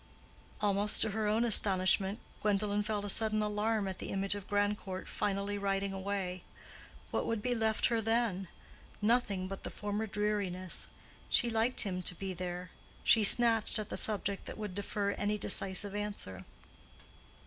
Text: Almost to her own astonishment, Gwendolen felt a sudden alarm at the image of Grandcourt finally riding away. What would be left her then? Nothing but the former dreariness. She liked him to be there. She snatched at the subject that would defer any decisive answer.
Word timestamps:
Almost 0.61 1.03
to 1.03 1.11
her 1.11 1.27
own 1.27 1.43
astonishment, 1.45 2.17
Gwendolen 2.41 2.81
felt 2.81 3.05
a 3.05 3.07
sudden 3.09 3.43
alarm 3.43 3.87
at 3.87 3.99
the 3.99 4.09
image 4.09 4.33
of 4.33 4.47
Grandcourt 4.47 5.07
finally 5.07 5.59
riding 5.59 5.93
away. 5.93 6.41
What 7.11 7.27
would 7.27 7.43
be 7.43 7.53
left 7.53 7.85
her 7.85 8.01
then? 8.01 8.47
Nothing 8.99 9.47
but 9.47 9.61
the 9.63 9.69
former 9.69 10.07
dreariness. 10.07 10.87
She 11.29 11.51
liked 11.51 11.81
him 11.81 12.01
to 12.01 12.15
be 12.15 12.33
there. 12.33 12.71
She 13.03 13.23
snatched 13.23 13.77
at 13.77 13.89
the 13.89 13.95
subject 13.95 14.45
that 14.47 14.57
would 14.57 14.73
defer 14.73 15.11
any 15.11 15.37
decisive 15.37 15.93
answer. 15.93 16.45